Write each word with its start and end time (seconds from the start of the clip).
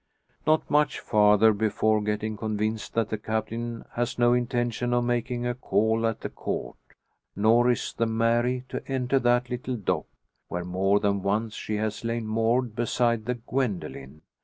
Not 0.47 0.67
much 0.67 0.99
farther 0.99 1.53
before 1.53 2.01
getting 2.01 2.35
convinced 2.35 2.95
that 2.95 3.09
the 3.09 3.19
Captain 3.19 3.85
has 3.91 4.17
no 4.17 4.33
intention 4.33 4.95
of 4.95 5.03
making 5.03 5.45
a 5.45 5.53
call 5.53 6.07
at 6.07 6.21
the 6.21 6.29
Court, 6.29 6.75
nor 7.35 7.69
is 7.69 7.93
the 7.93 8.07
Mary 8.07 8.65
to 8.69 8.81
enter 8.91 9.19
that 9.19 9.51
little 9.51 9.75
dock, 9.75 10.07
where 10.47 10.65
more 10.65 10.99
than 10.99 11.21
once 11.21 11.53
she 11.53 11.75
has 11.75 12.03
lain 12.03 12.25
moored 12.25 12.75
beside 12.75 13.25
the 13.25 13.35
Gwendoline. 13.35 14.21